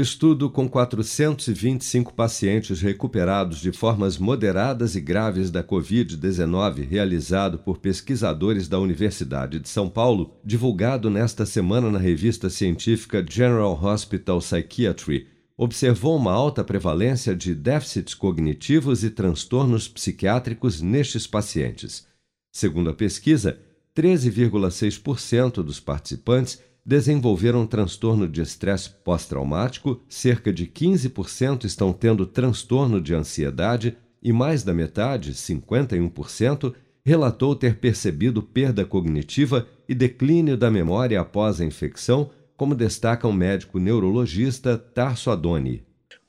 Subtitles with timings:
[0.00, 8.66] Estudo com 425 pacientes recuperados de formas moderadas e graves da Covid-19, realizado por pesquisadores
[8.66, 16.16] da Universidade de São Paulo, divulgado nesta semana na revista científica General Hospital Psychiatry, observou
[16.16, 22.06] uma alta prevalência de déficits cognitivos e transtornos psiquiátricos nestes pacientes.
[22.50, 23.60] Segundo a pesquisa,
[23.94, 33.14] 13,6% dos participantes desenvolveram transtorno de estresse pós-traumático, cerca de 15% estão tendo transtorno de
[33.14, 36.74] ansiedade e mais da metade, 51%,
[37.04, 43.32] relatou ter percebido perda cognitiva e declínio da memória após a infecção, como destaca o
[43.32, 45.82] médico neurologista Tarso Adoni.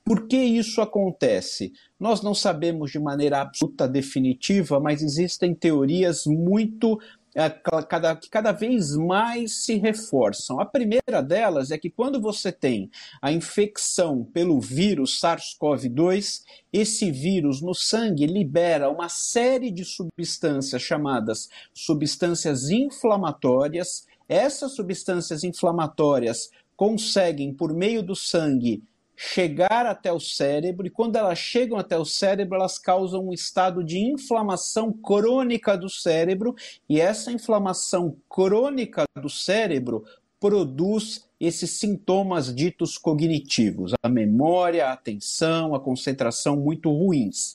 [0.04, 1.72] Por que isso acontece?
[1.98, 6.98] Nós não sabemos de maneira absoluta definitiva, mas existem teorias muito
[7.34, 10.60] é, cada, que cada vez mais se reforçam.
[10.60, 12.90] A primeira delas é que quando você tem
[13.20, 16.42] a infecção pelo vírus SARS-CoV-2,
[16.72, 24.06] esse vírus no sangue libera uma série de substâncias chamadas substâncias inflamatórias.
[24.28, 28.82] Essas substâncias inflamatórias conseguem, por meio do sangue,
[29.16, 33.84] chegar até o cérebro, e quando elas chegam até o cérebro, elas causam um estado
[33.84, 36.54] de inflamação crônica do cérebro,
[36.88, 40.04] e essa inflamação crônica do cérebro
[40.40, 47.54] produz esses sintomas ditos cognitivos, a memória, a atenção, a concentração muito ruins.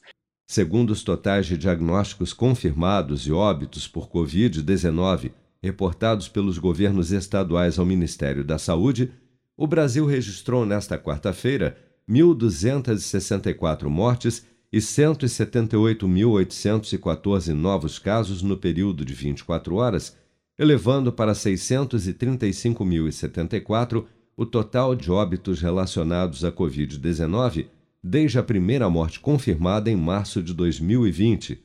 [0.50, 7.86] Segundo os totais de diagnósticos confirmados e óbitos por Covid-19 reportados pelos governos estaduais ao
[7.86, 9.12] Ministério da Saúde,
[9.58, 11.78] o Brasil registrou nesta quarta-feira
[12.08, 20.16] 1.264 mortes e 178.814 novos casos no período de 24 horas,
[20.60, 24.06] elevando para 635.074
[24.36, 27.66] o total de óbitos relacionados à Covid-19
[28.04, 31.60] desde a primeira morte confirmada em março de 2020.